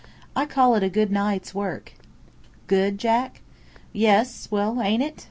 [0.35, 1.93] "I call it a good night's work."
[2.65, 3.41] "Good, Jack?"
[3.93, 4.47] "Yes.
[4.49, 5.19] Well, ain't it?"